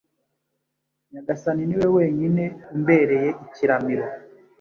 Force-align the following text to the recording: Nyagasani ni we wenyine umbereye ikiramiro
Nyagasani 1.11 1.63
ni 1.65 1.75
we 1.79 1.87
wenyine 1.97 2.43
umbereye 2.73 3.29
ikiramiro 3.45 4.05